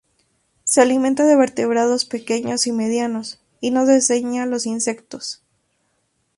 [0.63, 5.43] Se alimenta de vertebrados pequeños y medianos, y no desdeña los insectos.